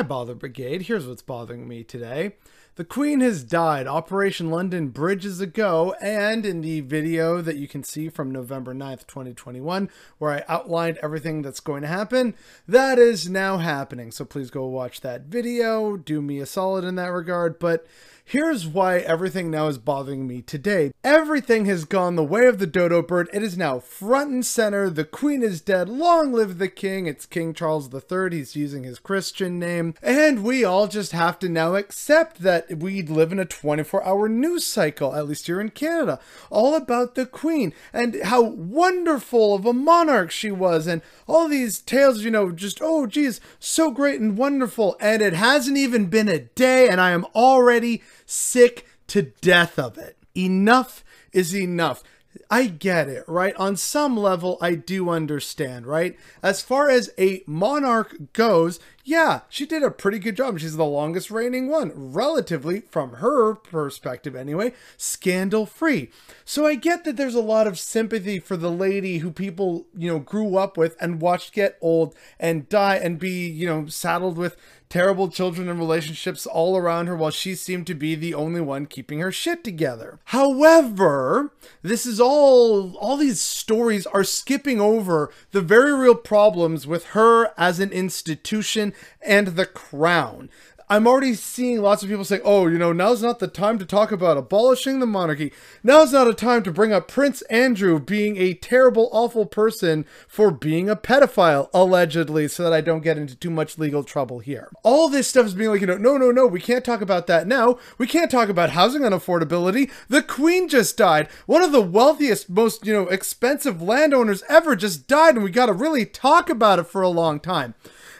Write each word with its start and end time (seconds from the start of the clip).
Hi, 0.00 0.04
Bother 0.04 0.34
Brigade. 0.34 0.84
Here's 0.84 1.06
what's 1.06 1.20
bothering 1.20 1.68
me 1.68 1.84
today. 1.84 2.36
The 2.76 2.86
Queen 2.86 3.20
has 3.20 3.44
died. 3.44 3.86
Operation 3.86 4.50
London 4.50 4.88
Bridge 4.88 5.26
is 5.26 5.42
a 5.42 5.46
go. 5.46 5.94
And 6.00 6.46
in 6.46 6.62
the 6.62 6.80
video 6.80 7.42
that 7.42 7.56
you 7.56 7.68
can 7.68 7.84
see 7.84 8.08
from 8.08 8.30
November 8.30 8.72
9th, 8.72 9.06
2021, 9.06 9.90
where 10.16 10.30
I 10.30 10.44
outlined 10.48 10.98
everything 11.02 11.42
that's 11.42 11.60
going 11.60 11.82
to 11.82 11.88
happen, 11.88 12.34
that 12.66 12.98
is 12.98 13.28
now 13.28 13.58
happening. 13.58 14.10
So 14.10 14.24
please 14.24 14.50
go 14.50 14.64
watch 14.64 15.02
that 15.02 15.26
video. 15.26 15.98
Do 15.98 16.22
me 16.22 16.40
a 16.40 16.46
solid 16.46 16.82
in 16.82 16.94
that 16.94 17.12
regard. 17.12 17.58
But 17.58 17.86
Here's 18.30 18.64
why 18.64 18.98
everything 18.98 19.50
now 19.50 19.66
is 19.66 19.76
bothering 19.76 20.24
me 20.24 20.40
today. 20.40 20.92
Everything 21.02 21.64
has 21.64 21.84
gone 21.84 22.14
the 22.14 22.22
way 22.22 22.46
of 22.46 22.60
the 22.60 22.66
dodo 22.66 23.02
bird. 23.02 23.28
It 23.32 23.42
is 23.42 23.58
now 23.58 23.80
front 23.80 24.30
and 24.30 24.46
center. 24.46 24.88
The 24.88 25.02
queen 25.04 25.42
is 25.42 25.60
dead. 25.60 25.88
Long 25.88 26.32
live 26.32 26.58
the 26.58 26.68
king. 26.68 27.06
It's 27.06 27.26
King 27.26 27.52
Charles 27.52 27.92
III. 27.92 28.30
He's 28.30 28.54
using 28.54 28.84
his 28.84 29.00
Christian 29.00 29.58
name. 29.58 29.94
And 30.00 30.44
we 30.44 30.64
all 30.64 30.86
just 30.86 31.10
have 31.10 31.40
to 31.40 31.48
now 31.48 31.74
accept 31.74 32.42
that 32.42 32.78
we 32.78 33.02
live 33.02 33.32
in 33.32 33.40
a 33.40 33.44
24 33.44 34.04
hour 34.04 34.28
news 34.28 34.64
cycle, 34.64 35.12
at 35.16 35.26
least 35.26 35.46
here 35.48 35.60
in 35.60 35.70
Canada, 35.70 36.20
all 36.50 36.76
about 36.76 37.16
the 37.16 37.26
queen 37.26 37.74
and 37.92 38.14
how 38.22 38.42
wonderful 38.42 39.56
of 39.56 39.66
a 39.66 39.72
monarch 39.72 40.30
she 40.30 40.52
was 40.52 40.86
and 40.86 41.02
all 41.26 41.48
these 41.48 41.80
tales, 41.80 42.22
you 42.22 42.30
know, 42.30 42.52
just, 42.52 42.78
oh, 42.80 43.08
geez, 43.08 43.40
so 43.58 43.90
great 43.90 44.20
and 44.20 44.38
wonderful. 44.38 44.96
And 45.00 45.20
it 45.20 45.32
hasn't 45.32 45.76
even 45.76 46.06
been 46.06 46.28
a 46.28 46.38
day 46.38 46.88
and 46.88 47.00
I 47.00 47.10
am 47.10 47.26
already 47.34 48.04
sick 48.30 48.86
to 49.08 49.22
death 49.22 49.78
of 49.78 49.98
it. 49.98 50.16
Enough 50.34 51.04
is 51.32 51.54
enough. 51.54 52.02
I 52.48 52.66
get 52.66 53.08
it, 53.08 53.24
right? 53.26 53.54
On 53.56 53.76
some 53.76 54.16
level, 54.16 54.56
I 54.60 54.74
do 54.74 55.10
understand, 55.10 55.86
right? 55.86 56.16
As 56.42 56.62
far 56.62 56.88
as 56.88 57.10
a 57.18 57.42
monarch 57.46 58.32
goes, 58.32 58.78
yeah, 59.04 59.40
she 59.48 59.66
did 59.66 59.82
a 59.82 59.90
pretty 59.90 60.20
good 60.20 60.36
job. 60.36 60.60
She's 60.60 60.76
the 60.76 60.84
longest 60.84 61.30
reigning 61.30 61.68
one, 61.68 61.90
relatively, 61.94 62.80
from 62.80 63.14
her 63.14 63.54
perspective 63.54 64.36
anyway, 64.36 64.72
scandal 64.96 65.66
free. 65.66 66.10
So 66.44 66.66
I 66.66 66.76
get 66.76 67.04
that 67.04 67.16
there's 67.16 67.34
a 67.34 67.40
lot 67.40 67.66
of 67.66 67.78
sympathy 67.78 68.38
for 68.38 68.56
the 68.56 68.70
lady 68.70 69.18
who 69.18 69.32
people, 69.32 69.86
you 69.96 70.10
know, 70.10 70.20
grew 70.20 70.56
up 70.56 70.76
with 70.76 70.96
and 71.00 71.20
watched 71.20 71.52
get 71.52 71.78
old 71.80 72.14
and 72.38 72.68
die 72.68 72.96
and 72.96 73.18
be, 73.18 73.48
you 73.48 73.66
know, 73.66 73.86
saddled 73.86 74.38
with 74.38 74.56
terrible 74.90 75.28
children 75.28 75.68
and 75.68 75.78
relationships 75.78 76.46
all 76.46 76.76
around 76.76 77.06
her 77.06 77.16
while 77.16 77.30
she 77.30 77.54
seemed 77.54 77.86
to 77.86 77.94
be 77.94 78.16
the 78.16 78.34
only 78.34 78.60
one 78.60 78.84
keeping 78.84 79.20
her 79.20 79.30
shit 79.30 79.62
together. 79.62 80.18
However, 80.26 81.52
this 81.80 82.04
is 82.04 82.20
all, 82.20 82.96
all 82.96 83.16
these 83.16 83.40
stories 83.40 84.04
are 84.06 84.24
skipping 84.24 84.80
over 84.80 85.32
the 85.52 85.60
very 85.60 85.94
real 85.94 86.16
problems 86.16 86.88
with 86.88 87.06
her 87.06 87.52
as 87.56 87.78
an 87.78 87.92
institution 87.92 88.92
and 89.24 89.48
the 89.48 89.66
crown. 89.66 90.50
I'm 90.90 91.06
already 91.06 91.34
seeing 91.34 91.80
lots 91.80 92.02
of 92.02 92.08
people 92.08 92.24
say, 92.24 92.40
oh, 92.42 92.66
you 92.66 92.76
know, 92.76 92.92
now's 92.92 93.22
not 93.22 93.38
the 93.38 93.46
time 93.46 93.78
to 93.78 93.86
talk 93.86 94.10
about 94.10 94.36
abolishing 94.36 94.98
the 94.98 95.06
monarchy. 95.06 95.52
Now's 95.84 96.12
not 96.12 96.26
a 96.26 96.34
time 96.34 96.64
to 96.64 96.72
bring 96.72 96.92
up 96.92 97.06
Prince 97.06 97.42
Andrew 97.42 98.00
being 98.00 98.36
a 98.38 98.54
terrible, 98.54 99.08
awful 99.12 99.46
person 99.46 100.04
for 100.26 100.50
being 100.50 100.90
a 100.90 100.96
pedophile, 100.96 101.70
allegedly, 101.72 102.48
so 102.48 102.64
that 102.64 102.72
I 102.72 102.80
don't 102.80 103.04
get 103.04 103.18
into 103.18 103.36
too 103.36 103.50
much 103.50 103.78
legal 103.78 104.02
trouble 104.02 104.40
here. 104.40 104.68
All 104.82 105.08
this 105.08 105.28
stuff 105.28 105.46
is 105.46 105.54
being 105.54 105.70
like, 105.70 105.80
you 105.80 105.86
know, 105.86 105.96
no, 105.96 106.16
no, 106.16 106.32
no, 106.32 106.44
we 106.48 106.60
can't 106.60 106.84
talk 106.84 107.00
about 107.00 107.28
that 107.28 107.46
now. 107.46 107.78
We 107.96 108.08
can't 108.08 108.28
talk 108.28 108.48
about 108.48 108.70
housing 108.70 109.02
unaffordability. 109.02 109.92
The 110.08 110.24
Queen 110.24 110.68
just 110.68 110.96
died. 110.96 111.28
One 111.46 111.62
of 111.62 111.70
the 111.70 111.80
wealthiest, 111.80 112.50
most, 112.50 112.84
you 112.84 112.92
know, 112.92 113.06
expensive 113.06 113.80
landowners 113.80 114.42
ever 114.48 114.74
just 114.74 115.06
died, 115.06 115.36
and 115.36 115.44
we 115.44 115.52
gotta 115.52 115.72
really 115.72 116.04
talk 116.04 116.50
about 116.50 116.80
it 116.80 116.88
for 116.88 117.00
a 117.00 117.08
long 117.08 117.38
time. 117.38 117.74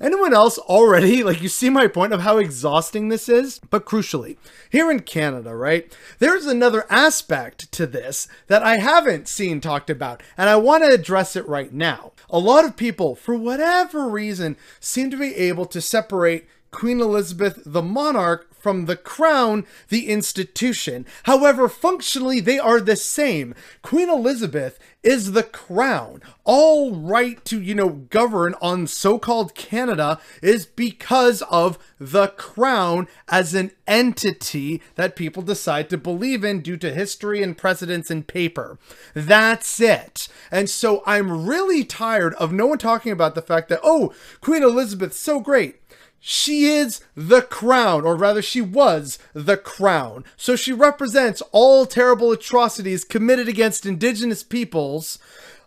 Anyone 0.00 0.34
else 0.34 0.58
already, 0.58 1.22
like, 1.24 1.42
you 1.42 1.48
see 1.48 1.70
my 1.70 1.86
point 1.86 2.12
of 2.12 2.20
how 2.20 2.38
exhausting 2.38 3.08
this 3.08 3.28
is? 3.28 3.58
But 3.70 3.86
crucially, 3.86 4.36
here 4.70 4.90
in 4.90 5.00
Canada, 5.00 5.54
right, 5.54 5.92
there's 6.18 6.46
another 6.46 6.84
aspect 6.90 7.70
to 7.72 7.86
this 7.86 8.28
that 8.46 8.62
I 8.62 8.78
haven't 8.78 9.28
seen 9.28 9.60
talked 9.60 9.90
about, 9.90 10.22
and 10.36 10.48
I 10.48 10.56
want 10.56 10.84
to 10.84 10.92
address 10.92 11.36
it 11.36 11.46
right 11.48 11.72
now. 11.72 12.12
A 12.28 12.38
lot 12.38 12.64
of 12.64 12.76
people, 12.76 13.14
for 13.14 13.36
whatever 13.36 14.08
reason, 14.08 14.56
seem 14.80 15.10
to 15.10 15.16
be 15.16 15.34
able 15.34 15.66
to 15.66 15.80
separate 15.80 16.46
Queen 16.70 17.00
Elizabeth, 17.00 17.62
the 17.64 17.82
monarch, 17.82 18.48
from 18.66 18.86
the 18.86 18.96
crown, 18.96 19.64
the 19.90 20.08
institution. 20.08 21.06
However, 21.22 21.68
functionally, 21.68 22.40
they 22.40 22.58
are 22.58 22.80
the 22.80 22.96
same. 22.96 23.54
Queen 23.80 24.10
Elizabeth 24.10 24.76
is 25.04 25.30
the 25.30 25.44
crown. 25.44 26.20
All 26.42 26.92
right 26.92 27.44
to, 27.44 27.62
you 27.62 27.76
know, 27.76 27.90
govern 27.90 28.56
on 28.60 28.88
so 28.88 29.20
called 29.20 29.54
Canada 29.54 30.18
is 30.42 30.66
because 30.66 31.42
of 31.42 31.78
the 32.00 32.26
crown 32.26 33.06
as 33.28 33.54
an 33.54 33.70
entity 33.86 34.82
that 34.96 35.14
people 35.14 35.44
decide 35.44 35.88
to 35.90 35.96
believe 35.96 36.42
in 36.42 36.60
due 36.60 36.76
to 36.78 36.92
history 36.92 37.44
and 37.44 37.56
precedents 37.56 38.10
and 38.10 38.26
paper. 38.26 38.80
That's 39.14 39.78
it. 39.78 40.26
And 40.50 40.68
so 40.68 41.04
I'm 41.06 41.46
really 41.46 41.84
tired 41.84 42.34
of 42.34 42.52
no 42.52 42.66
one 42.66 42.78
talking 42.78 43.12
about 43.12 43.36
the 43.36 43.42
fact 43.42 43.68
that, 43.68 43.78
oh, 43.84 44.12
Queen 44.40 44.64
Elizabeth's 44.64 45.20
so 45.20 45.38
great. 45.38 45.76
She 46.18 46.66
is 46.66 47.00
the 47.14 47.42
crown, 47.42 48.04
or 48.04 48.16
rather, 48.16 48.42
she 48.42 48.60
was 48.60 49.18
the 49.32 49.56
crown. 49.56 50.24
So 50.36 50.56
she 50.56 50.72
represents 50.72 51.42
all 51.52 51.86
terrible 51.86 52.32
atrocities 52.32 53.04
committed 53.04 53.48
against 53.48 53.86
indigenous 53.86 54.42
peoples 54.42 55.18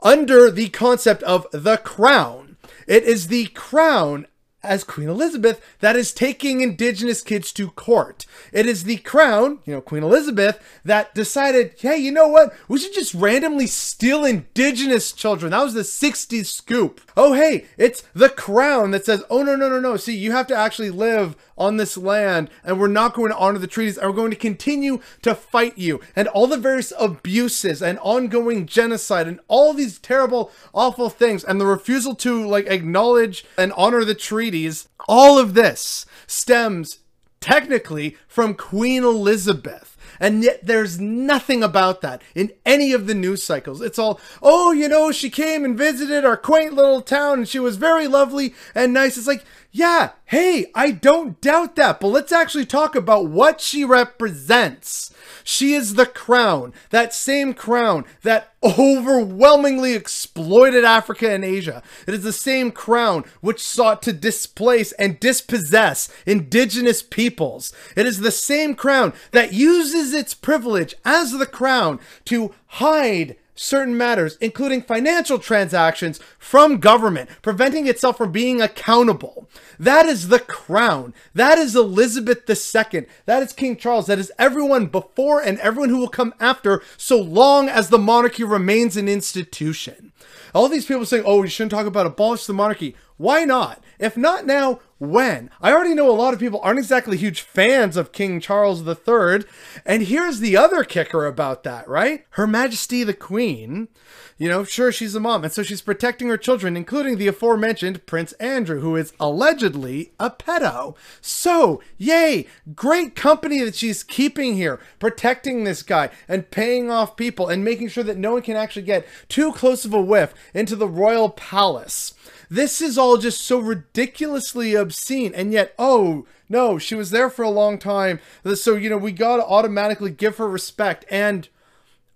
under 0.00 0.50
the 0.50 0.68
concept 0.68 1.22
of 1.24 1.46
the 1.52 1.78
crown. 1.78 2.56
It 2.86 3.04
is 3.04 3.28
the 3.28 3.46
crown 3.46 4.26
as 4.64 4.84
Queen 4.84 5.08
Elizabeth 5.08 5.60
that 5.80 5.96
is 5.96 6.12
taking 6.12 6.60
indigenous 6.60 7.22
kids 7.22 7.52
to 7.52 7.70
court. 7.70 8.26
It 8.52 8.66
is 8.66 8.84
the 8.84 8.96
crown, 8.98 9.60
you 9.64 9.74
know, 9.74 9.80
Queen 9.80 10.02
Elizabeth, 10.02 10.58
that 10.84 11.14
decided, 11.14 11.74
hey, 11.78 11.96
you 11.96 12.10
know 12.10 12.28
what? 12.28 12.54
We 12.68 12.78
should 12.78 12.94
just 12.94 13.14
randomly 13.14 13.66
steal 13.66 14.24
indigenous 14.24 15.12
children. 15.12 15.52
That 15.52 15.62
was 15.62 15.74
the 15.74 15.80
60s 15.80 16.46
scoop. 16.46 17.00
Oh, 17.16 17.32
hey, 17.34 17.66
it's 17.76 18.02
the 18.14 18.30
crown 18.30 18.90
that 18.92 19.04
says, 19.04 19.22
oh, 19.30 19.42
no, 19.42 19.56
no, 19.56 19.68
no, 19.68 19.80
no. 19.80 19.96
See, 19.96 20.16
you 20.16 20.32
have 20.32 20.46
to 20.48 20.56
actually 20.56 20.90
live 20.90 21.36
on 21.56 21.76
this 21.76 21.96
land 21.96 22.50
and 22.64 22.78
we're 22.80 22.88
not 22.88 23.14
going 23.14 23.30
to 23.30 23.36
honor 23.36 23.58
the 23.58 23.66
treaties 23.66 23.96
and 23.96 24.08
we're 24.08 24.16
going 24.16 24.30
to 24.30 24.36
continue 24.36 25.00
to 25.22 25.34
fight 25.34 25.76
you 25.78 26.00
and 26.16 26.28
all 26.28 26.46
the 26.46 26.56
various 26.56 26.92
abuses 26.98 27.82
and 27.82 27.98
ongoing 28.00 28.66
genocide 28.66 29.26
and 29.26 29.40
all 29.48 29.72
these 29.72 29.98
terrible 29.98 30.50
awful 30.72 31.08
things 31.08 31.44
and 31.44 31.60
the 31.60 31.66
refusal 31.66 32.14
to 32.14 32.46
like 32.46 32.66
acknowledge 32.66 33.44
and 33.56 33.72
honor 33.76 34.04
the 34.04 34.14
treaties 34.54 34.88
all 35.08 35.36
of 35.36 35.54
this 35.54 36.06
stems 36.28 36.98
technically 37.40 38.16
from 38.28 38.54
Queen 38.54 39.02
Elizabeth 39.02 39.93
and 40.20 40.42
yet 40.42 40.64
there's 40.64 41.00
nothing 41.00 41.62
about 41.62 42.00
that 42.00 42.22
in 42.34 42.52
any 42.64 42.92
of 42.92 43.06
the 43.06 43.14
news 43.14 43.42
cycles. 43.42 43.80
It's 43.80 43.98
all, 43.98 44.20
oh, 44.42 44.72
you 44.72 44.88
know, 44.88 45.12
she 45.12 45.30
came 45.30 45.64
and 45.64 45.76
visited 45.76 46.24
our 46.24 46.36
quaint 46.36 46.74
little 46.74 47.02
town 47.02 47.40
and 47.40 47.48
she 47.48 47.58
was 47.58 47.76
very 47.76 48.06
lovely 48.06 48.54
and 48.74 48.92
nice. 48.92 49.16
It's 49.16 49.26
like, 49.26 49.44
yeah, 49.76 50.10
hey, 50.26 50.66
I 50.72 50.92
don't 50.92 51.40
doubt 51.40 51.74
that, 51.76 51.98
but 51.98 52.06
let's 52.06 52.30
actually 52.30 52.64
talk 52.64 52.94
about 52.94 53.26
what 53.26 53.60
she 53.60 53.84
represents. 53.84 55.12
She 55.42 55.74
is 55.74 55.94
the 55.94 56.06
crown, 56.06 56.72
that 56.90 57.12
same 57.12 57.54
crown 57.54 58.04
that 58.22 58.54
overwhelmingly 58.62 59.94
exploited 59.94 60.84
Africa 60.84 61.30
and 61.30 61.44
Asia. 61.44 61.82
It 62.06 62.14
is 62.14 62.22
the 62.22 62.32
same 62.32 62.70
crown 62.70 63.24
which 63.40 63.60
sought 63.60 64.00
to 64.02 64.12
displace 64.12 64.92
and 64.92 65.20
dispossess 65.20 66.08
indigenous 66.24 67.02
peoples. 67.02 67.74
It 67.96 68.06
is 68.06 68.20
the 68.20 68.30
same 68.30 68.74
crown 68.74 69.12
that 69.32 69.52
uses 69.94 70.12
its 70.12 70.34
privilege 70.34 70.94
as 71.04 71.32
the 71.32 71.46
crown 71.46 72.00
to 72.26 72.54
hide 72.66 73.36
certain 73.54 73.96
matters, 73.96 74.36
including 74.40 74.82
financial 74.82 75.38
transactions, 75.38 76.18
from 76.38 76.78
government, 76.78 77.30
preventing 77.40 77.86
itself 77.86 78.18
from 78.18 78.32
being 78.32 78.60
accountable. 78.60 79.48
That 79.78 80.06
is 80.06 80.28
the 80.28 80.40
crown. 80.40 81.14
That 81.34 81.56
is 81.58 81.76
Elizabeth 81.76 82.48
II. 82.50 83.06
That 83.26 83.42
is 83.42 83.52
King 83.52 83.76
Charles. 83.76 84.06
That 84.06 84.18
is 84.18 84.32
everyone 84.38 84.86
before 84.86 85.40
and 85.40 85.58
everyone 85.60 85.90
who 85.90 85.98
will 85.98 86.08
come 86.08 86.34
after, 86.40 86.82
so 86.96 87.20
long 87.20 87.68
as 87.68 87.90
the 87.90 87.98
monarchy 87.98 88.42
remains 88.42 88.96
an 88.96 89.08
institution. 89.08 90.12
All 90.52 90.68
these 90.68 90.86
people 90.86 91.06
saying, 91.06 91.24
oh, 91.26 91.42
you 91.42 91.48
shouldn't 91.48 91.72
talk 91.72 91.86
about 91.86 92.06
abolish 92.06 92.46
the 92.46 92.52
monarchy. 92.52 92.96
Why 93.16 93.44
not? 93.44 93.82
If 93.98 94.16
not 94.16 94.44
now, 94.44 94.80
when? 94.98 95.50
I 95.60 95.72
already 95.72 95.94
know 95.94 96.10
a 96.10 96.12
lot 96.12 96.34
of 96.34 96.40
people 96.40 96.60
aren't 96.62 96.78
exactly 96.78 97.16
huge 97.16 97.42
fans 97.42 97.96
of 97.96 98.12
King 98.12 98.40
Charles 98.40 98.86
III. 98.86 99.44
And 99.86 100.04
here's 100.04 100.40
the 100.40 100.56
other 100.56 100.82
kicker 100.82 101.24
about 101.26 101.62
that, 101.62 101.88
right? 101.88 102.24
Her 102.30 102.46
Majesty 102.46 103.04
the 103.04 103.14
Queen, 103.14 103.88
you 104.36 104.48
know, 104.48 104.64
sure, 104.64 104.90
she's 104.90 105.14
a 105.14 105.20
mom. 105.20 105.44
And 105.44 105.52
so 105.52 105.62
she's 105.62 105.82
protecting 105.82 106.28
her 106.28 106.36
children, 106.36 106.76
including 106.76 107.18
the 107.18 107.28
aforementioned 107.28 108.04
Prince 108.06 108.32
Andrew, 108.34 108.80
who 108.80 108.96
is 108.96 109.12
allegedly 109.20 110.12
a 110.18 110.30
pedo. 110.30 110.96
So, 111.20 111.80
yay, 111.96 112.46
great 112.74 113.14
company 113.14 113.60
that 113.60 113.76
she's 113.76 114.02
keeping 114.02 114.56
here, 114.56 114.80
protecting 114.98 115.64
this 115.64 115.82
guy 115.82 116.10
and 116.26 116.50
paying 116.50 116.90
off 116.90 117.16
people 117.16 117.48
and 117.48 117.64
making 117.64 117.88
sure 117.88 118.04
that 118.04 118.18
no 118.18 118.32
one 118.32 118.42
can 118.42 118.56
actually 118.56 118.82
get 118.82 119.06
too 119.28 119.52
close 119.52 119.84
of 119.84 119.94
a 119.94 120.00
whiff 120.00 120.34
into 120.52 120.74
the 120.74 120.88
royal 120.88 121.30
palace. 121.30 122.14
This 122.48 122.80
is 122.80 122.98
all 122.98 123.16
just 123.16 123.40
so 123.40 123.58
ridiculously 123.58 124.74
obscene. 124.74 125.34
And 125.34 125.52
yet, 125.52 125.74
oh, 125.78 126.26
no, 126.48 126.78
she 126.78 126.94
was 126.94 127.10
there 127.10 127.30
for 127.30 127.42
a 127.42 127.50
long 127.50 127.78
time. 127.78 128.20
So, 128.54 128.74
you 128.74 128.90
know, 128.90 128.98
we 128.98 129.12
got 129.12 129.36
to 129.36 129.44
automatically 129.44 130.10
give 130.10 130.36
her 130.36 130.48
respect. 130.48 131.04
And 131.10 131.48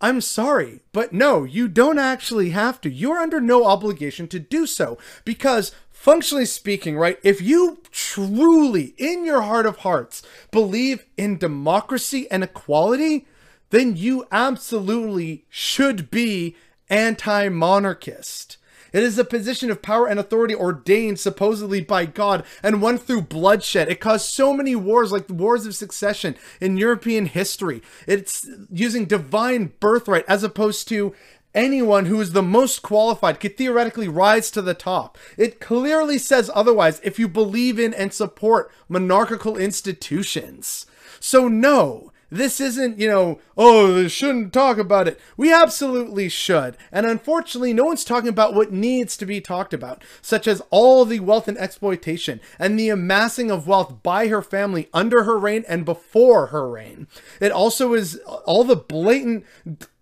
I'm 0.00 0.20
sorry, 0.20 0.80
but 0.92 1.12
no, 1.12 1.44
you 1.44 1.68
don't 1.68 1.98
actually 1.98 2.50
have 2.50 2.80
to. 2.82 2.90
You're 2.90 3.18
under 3.18 3.40
no 3.40 3.64
obligation 3.64 4.28
to 4.28 4.38
do 4.38 4.66
so 4.66 4.98
because 5.24 5.72
functionally 5.90 6.44
speaking, 6.44 6.96
right, 6.96 7.18
if 7.22 7.40
you 7.40 7.78
truly, 7.90 8.94
in 8.98 9.24
your 9.24 9.42
heart 9.42 9.64
of 9.64 9.78
hearts, 9.78 10.22
believe 10.50 11.06
in 11.16 11.38
democracy 11.38 12.30
and 12.30 12.44
equality, 12.44 13.26
then 13.70 13.96
you 13.96 14.26
absolutely 14.30 15.46
should 15.48 16.10
be 16.10 16.54
anti 16.90 17.48
monarchist. 17.48 18.58
It 18.94 19.02
is 19.02 19.18
a 19.18 19.24
position 19.24 19.72
of 19.72 19.82
power 19.82 20.06
and 20.06 20.20
authority 20.20 20.54
ordained 20.54 21.18
supposedly 21.18 21.80
by 21.80 22.06
God 22.06 22.44
and 22.62 22.80
won 22.80 22.96
through 22.96 23.22
bloodshed. 23.22 23.88
It 23.88 24.00
caused 24.00 24.26
so 24.26 24.54
many 24.54 24.76
wars, 24.76 25.10
like 25.10 25.26
the 25.26 25.34
wars 25.34 25.66
of 25.66 25.74
succession 25.74 26.36
in 26.60 26.78
European 26.78 27.26
history. 27.26 27.82
It's 28.06 28.48
using 28.70 29.04
divine 29.04 29.72
birthright 29.80 30.24
as 30.28 30.44
opposed 30.44 30.86
to 30.88 31.12
anyone 31.54 32.06
who 32.06 32.20
is 32.20 32.32
the 32.32 32.42
most 32.42 32.82
qualified 32.82 33.40
could 33.40 33.56
theoretically 33.56 34.06
rise 34.06 34.50
to 34.52 34.62
the 34.62 34.74
top. 34.74 35.18
It 35.36 35.60
clearly 35.60 36.16
says 36.16 36.50
otherwise 36.54 37.00
if 37.02 37.18
you 37.18 37.26
believe 37.26 37.80
in 37.80 37.92
and 37.94 38.12
support 38.12 38.70
monarchical 38.88 39.56
institutions. 39.56 40.86
So, 41.18 41.48
no, 41.48 42.12
this 42.30 42.60
isn't, 42.60 42.98
you 42.98 43.08
know, 43.08 43.40
oh, 43.56 43.92
they 43.92 44.08
shouldn't 44.08 44.52
talk 44.52 44.78
about 44.78 45.08
it. 45.08 45.20
We 45.36 45.52
absolutely 45.52 46.28
should. 46.28 46.76
And 46.90 47.06
unfortunately, 47.06 47.72
no 47.72 47.84
one's 47.84 48.04
talking 48.04 48.28
about 48.28 48.54
what 48.54 48.72
needs 48.72 49.16
to 49.18 49.26
be 49.26 49.40
talked 49.40 49.74
about, 49.74 50.02
such 50.22 50.46
as 50.46 50.62
all 50.70 51.04
the 51.04 51.20
wealth 51.20 51.48
and 51.48 51.58
exploitation 51.58 52.40
and 52.58 52.78
the 52.78 52.88
amassing 52.88 53.50
of 53.50 53.66
wealth 53.66 54.02
by 54.02 54.28
her 54.28 54.42
family 54.42 54.88
under 54.92 55.24
her 55.24 55.38
reign 55.38 55.64
and 55.68 55.84
before 55.84 56.46
her 56.46 56.68
reign. 56.68 57.06
It 57.40 57.52
also 57.52 57.94
is 57.94 58.16
all 58.46 58.64
the 58.64 58.76
blatant 58.76 59.44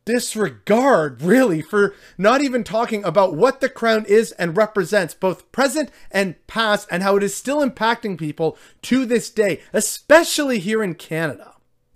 disregard, 0.04 1.22
really, 1.22 1.62
for 1.62 1.94
not 2.18 2.42
even 2.42 2.64
talking 2.64 3.04
about 3.04 3.36
what 3.36 3.60
the 3.60 3.68
crown 3.68 4.04
is 4.06 4.32
and 4.32 4.56
represents, 4.56 5.14
both 5.14 5.50
present 5.52 5.90
and 6.10 6.34
past, 6.46 6.88
and 6.90 7.02
how 7.02 7.16
it 7.16 7.22
is 7.22 7.36
still 7.36 7.64
impacting 7.64 8.18
people 8.18 8.58
to 8.82 9.04
this 9.04 9.30
day, 9.30 9.60
especially 9.72 10.58
here 10.58 10.82
in 10.82 10.94
Canada. 10.94 11.51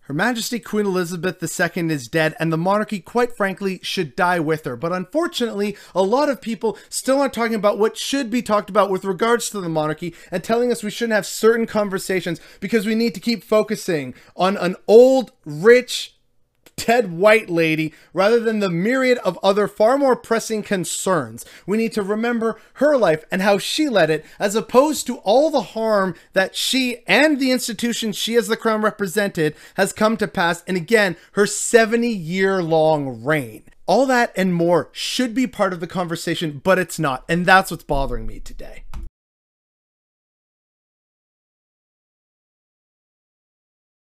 Her 0.07 0.15
Majesty 0.15 0.61
Queen 0.61 0.87
Elizabeth 0.87 1.43
II 1.43 1.91
is 1.91 2.07
dead, 2.07 2.37
and 2.39 2.53
the 2.53 2.57
monarchy, 2.57 3.01
quite 3.01 3.37
frankly, 3.37 3.81
should 3.83 4.15
die 4.15 4.39
with 4.39 4.65
her. 4.65 4.77
But 4.77 4.93
unfortunately, 4.93 5.77
a 5.97 6.03
lot 6.03 6.29
of 6.29 6.41
people 6.41 6.79
still 6.89 7.21
aren't 7.21 7.35
talking 7.35 7.57
about 7.57 7.77
what 7.77 7.97
should 7.97 8.31
be 8.31 8.41
talked 8.41 8.71
about 8.71 8.89
with 8.89 9.05
regards 9.05 9.51
to 9.51 9.61
the 9.61 9.69
monarchy 9.69 10.15
and 10.31 10.45
telling 10.45 10.71
us 10.71 10.85
we 10.85 10.93
shouldn't 10.93 11.17
have 11.17 11.27
certain 11.27 11.67
conversations 11.67 12.41
because 12.61 12.87
we 12.87 12.95
need 12.95 13.15
to 13.15 13.21
keep 13.21 13.43
focusing 13.43 14.15
on 14.37 14.57
an 14.59 14.77
old, 14.87 15.33
rich, 15.45 16.16
Ted 16.77 17.13
White 17.13 17.49
lady 17.49 17.93
rather 18.13 18.39
than 18.39 18.61
the 18.61 18.71
myriad 18.71 19.19
of 19.19 19.39
other 19.43 19.67
far 19.67 19.97
more 19.99 20.15
pressing 20.15 20.63
concerns. 20.63 21.45
We 21.67 21.77
need 21.77 21.93
to 21.95 22.03
remember 22.03 22.61
her 22.75 22.97
life 22.97 23.25
and 23.31 23.43
how 23.43 23.59
she 23.59 23.89
led 23.89 24.11
it, 24.11 24.25
as 24.39 24.55
opposed 24.55 25.07
to 25.07 25.17
all 25.19 25.51
the 25.51 25.63
harm 25.63 26.15
that 26.35 26.55
she 26.55 26.99
and 27.07 27.41
the 27.41 27.51
institution 27.51 28.13
she 28.13 28.37
as 28.37 28.49
the 28.49 28.57
crown 28.57 28.83
represented 28.83 29.57
has 29.75 29.93
come 29.93 30.17
to 30.19 30.29
pass, 30.29 30.63
and 30.67 30.77
again, 30.77 31.17
her 31.33 31.47
70 31.47 32.09
year 32.09 32.63
long 32.63 33.25
reign. 33.25 33.65
All 33.87 34.07
that 34.07 34.33
and 34.37 34.53
more 34.53 34.89
should 34.93 35.33
be 35.33 35.47
part 35.47 35.73
of 35.73 35.81
the 35.81 35.87
conversation, 35.87 36.61
but 36.63 36.79
it's 36.79 36.99
not, 36.99 37.25
and 37.29 37.47
that's 37.47 37.71
what's 37.71 37.85
bothering 37.85 38.27
me 38.27 38.41
today. 38.41 38.86